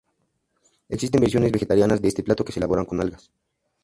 [0.89, 3.31] Existen versiones vegetarianas de este plato que se elaboran con algas.